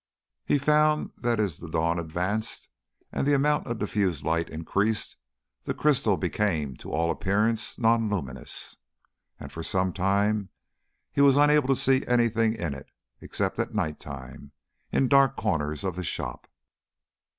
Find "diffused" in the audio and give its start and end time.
3.77-4.23